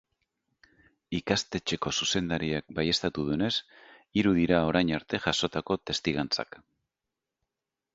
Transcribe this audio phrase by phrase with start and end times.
[1.17, 3.53] Ikastetxeko zuzendariak baieztatu duenez,
[4.19, 6.65] hiru dira orain arte jasotako testigantzak.